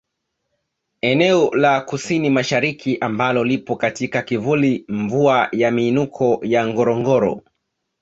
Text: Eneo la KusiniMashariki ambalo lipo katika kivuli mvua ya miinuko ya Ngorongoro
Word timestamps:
Eneo 1.09 1.49
la 1.55 1.81
KusiniMashariki 1.81 2.97
ambalo 3.01 3.43
lipo 3.43 3.75
katika 3.75 4.21
kivuli 4.21 4.85
mvua 4.87 5.49
ya 5.51 5.71
miinuko 5.71 6.39
ya 6.43 6.67
Ngorongoro 6.67 7.41